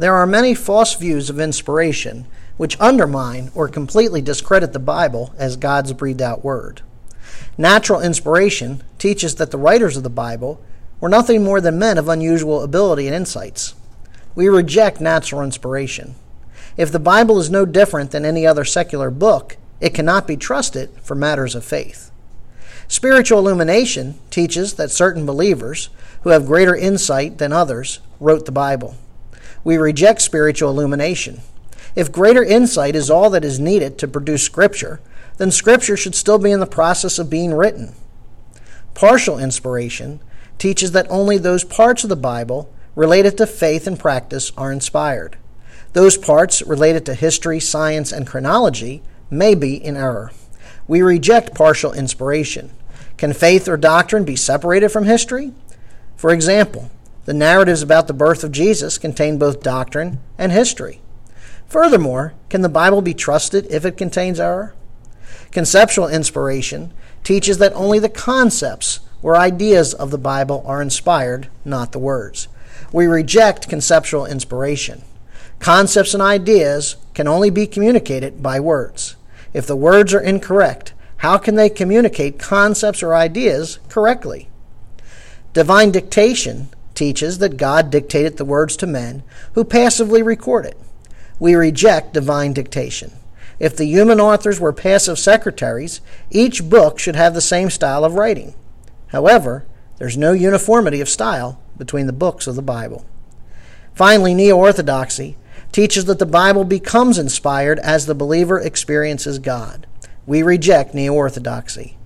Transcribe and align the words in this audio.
There 0.00 0.14
are 0.14 0.26
many 0.26 0.54
false 0.54 0.94
views 0.94 1.28
of 1.28 1.38
inspiration 1.38 2.24
which 2.56 2.80
undermine 2.80 3.50
or 3.54 3.68
completely 3.68 4.22
discredit 4.22 4.72
the 4.72 4.78
Bible 4.78 5.34
as 5.36 5.58
God's 5.58 5.92
breathed 5.92 6.22
out 6.22 6.42
word. 6.42 6.80
Natural 7.58 8.00
inspiration 8.00 8.82
teaches 8.98 9.34
that 9.34 9.50
the 9.50 9.58
writers 9.58 9.98
of 9.98 10.02
the 10.02 10.08
Bible 10.08 10.58
were 11.00 11.10
nothing 11.10 11.44
more 11.44 11.60
than 11.60 11.78
men 11.78 11.98
of 11.98 12.08
unusual 12.08 12.62
ability 12.62 13.08
and 13.08 13.14
insights. 13.14 13.74
We 14.34 14.48
reject 14.48 15.02
natural 15.02 15.42
inspiration. 15.42 16.14
If 16.78 16.90
the 16.90 16.98
Bible 16.98 17.38
is 17.38 17.50
no 17.50 17.66
different 17.66 18.10
than 18.10 18.24
any 18.24 18.46
other 18.46 18.64
secular 18.64 19.10
book, 19.10 19.58
it 19.80 19.92
cannot 19.92 20.26
be 20.26 20.38
trusted 20.38 20.88
for 21.02 21.14
matters 21.14 21.54
of 21.54 21.62
faith. 21.62 22.10
Spiritual 22.88 23.40
illumination 23.40 24.18
teaches 24.30 24.72
that 24.76 24.90
certain 24.90 25.26
believers, 25.26 25.90
who 26.22 26.30
have 26.30 26.46
greater 26.46 26.74
insight 26.74 27.36
than 27.36 27.52
others, 27.52 28.00
wrote 28.18 28.46
the 28.46 28.50
Bible. 28.50 28.96
We 29.64 29.76
reject 29.76 30.22
spiritual 30.22 30.70
illumination. 30.70 31.40
If 31.94 32.12
greater 32.12 32.44
insight 32.44 32.94
is 32.94 33.10
all 33.10 33.30
that 33.30 33.44
is 33.44 33.58
needed 33.58 33.98
to 33.98 34.08
produce 34.08 34.42
Scripture, 34.42 35.00
then 35.38 35.50
Scripture 35.50 35.96
should 35.96 36.14
still 36.14 36.38
be 36.38 36.50
in 36.52 36.60
the 36.60 36.66
process 36.66 37.18
of 37.18 37.30
being 37.30 37.52
written. 37.52 37.94
Partial 38.94 39.38
inspiration 39.38 40.20
teaches 40.58 40.92
that 40.92 41.10
only 41.10 41.38
those 41.38 41.64
parts 41.64 42.04
of 42.04 42.10
the 42.10 42.16
Bible 42.16 42.72
related 42.94 43.36
to 43.38 43.46
faith 43.46 43.86
and 43.86 43.98
practice 43.98 44.52
are 44.56 44.72
inspired. 44.72 45.36
Those 45.92 46.16
parts 46.16 46.62
related 46.62 47.04
to 47.06 47.14
history, 47.14 47.58
science, 47.58 48.12
and 48.12 48.26
chronology 48.26 49.02
may 49.30 49.54
be 49.54 49.74
in 49.74 49.96
error. 49.96 50.32
We 50.86 51.02
reject 51.02 51.54
partial 51.54 51.92
inspiration. 51.92 52.70
Can 53.16 53.32
faith 53.32 53.68
or 53.68 53.76
doctrine 53.76 54.24
be 54.24 54.36
separated 54.36 54.90
from 54.90 55.04
history? 55.04 55.52
For 56.16 56.30
example, 56.30 56.90
the 57.30 57.34
narratives 57.34 57.80
about 57.80 58.08
the 58.08 58.12
birth 58.12 58.42
of 58.42 58.50
Jesus 58.50 58.98
contain 58.98 59.38
both 59.38 59.62
doctrine 59.62 60.18
and 60.36 60.50
history. 60.50 61.00
Furthermore, 61.68 62.34
can 62.48 62.62
the 62.62 62.68
Bible 62.68 63.02
be 63.02 63.14
trusted 63.14 63.68
if 63.70 63.84
it 63.84 63.96
contains 63.96 64.40
error? 64.40 64.74
Conceptual 65.52 66.08
inspiration 66.08 66.92
teaches 67.22 67.58
that 67.58 67.72
only 67.74 68.00
the 68.00 68.08
concepts 68.08 68.98
or 69.22 69.36
ideas 69.36 69.94
of 69.94 70.10
the 70.10 70.18
Bible 70.18 70.64
are 70.66 70.82
inspired, 70.82 71.46
not 71.64 71.92
the 71.92 72.00
words. 72.00 72.48
We 72.92 73.06
reject 73.06 73.68
conceptual 73.68 74.26
inspiration. 74.26 75.02
Concepts 75.60 76.14
and 76.14 76.22
ideas 76.24 76.96
can 77.14 77.28
only 77.28 77.50
be 77.50 77.68
communicated 77.68 78.42
by 78.42 78.58
words. 78.58 79.14
If 79.54 79.68
the 79.68 79.76
words 79.76 80.12
are 80.12 80.20
incorrect, 80.20 80.94
how 81.18 81.38
can 81.38 81.54
they 81.54 81.70
communicate 81.70 82.40
concepts 82.40 83.04
or 83.04 83.14
ideas 83.14 83.78
correctly? 83.88 84.48
Divine 85.52 85.92
dictation 85.92 86.70
teaches 87.00 87.38
that 87.38 87.56
God 87.56 87.90
dictated 87.90 88.36
the 88.36 88.44
words 88.44 88.76
to 88.76 88.86
men 88.86 89.22
who 89.54 89.64
passively 89.64 90.22
record 90.22 90.66
it. 90.66 90.76
We 91.38 91.54
reject 91.54 92.12
divine 92.12 92.52
dictation. 92.52 93.12
If 93.58 93.74
the 93.74 93.86
human 93.86 94.20
authors 94.20 94.60
were 94.60 94.74
passive 94.74 95.18
secretaries, 95.18 96.02
each 96.30 96.68
book 96.68 96.98
should 96.98 97.16
have 97.16 97.32
the 97.32 97.40
same 97.40 97.70
style 97.70 98.04
of 98.04 98.16
writing. 98.16 98.54
However, 99.06 99.64
there's 99.96 100.18
no 100.18 100.32
uniformity 100.32 101.00
of 101.00 101.08
style 101.08 101.58
between 101.78 102.06
the 102.06 102.12
books 102.12 102.46
of 102.46 102.54
the 102.54 102.60
Bible. 102.60 103.06
Finally, 103.94 104.34
neo 104.34 104.58
orthodoxy 104.58 105.38
teaches 105.72 106.04
that 106.04 106.18
the 106.18 106.26
Bible 106.26 106.64
becomes 106.64 107.16
inspired 107.16 107.78
as 107.78 108.04
the 108.04 108.14
believer 108.14 108.60
experiences 108.60 109.38
God. 109.38 109.86
We 110.26 110.42
reject 110.42 110.94
neo 110.94 111.14
orthodoxy. 111.14 111.96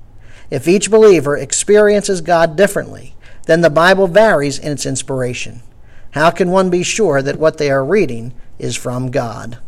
If 0.52 0.68
each 0.68 0.88
believer 0.88 1.36
experiences 1.36 2.20
God 2.20 2.54
differently, 2.54 3.13
then 3.46 3.60
the 3.60 3.70
Bible 3.70 4.06
varies 4.06 4.58
in 4.58 4.72
its 4.72 4.86
inspiration. 4.86 5.62
How 6.12 6.30
can 6.30 6.50
one 6.50 6.70
be 6.70 6.82
sure 6.82 7.22
that 7.22 7.38
what 7.38 7.58
they 7.58 7.70
are 7.70 7.84
reading 7.84 8.32
is 8.58 8.76
from 8.76 9.10
God? 9.10 9.58